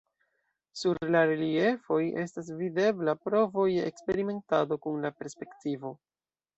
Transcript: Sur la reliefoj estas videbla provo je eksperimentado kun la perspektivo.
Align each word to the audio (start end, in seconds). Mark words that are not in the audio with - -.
Sur 0.79 0.97
la 1.15 1.21
reliefoj 1.31 1.99
estas 2.23 2.51
videbla 2.63 3.17
provo 3.29 3.69
je 3.75 3.87
eksperimentado 3.93 4.83
kun 4.89 5.03
la 5.09 5.17
perspektivo. 5.23 5.99